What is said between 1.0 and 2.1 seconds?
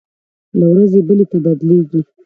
بلې ته بدلېږي.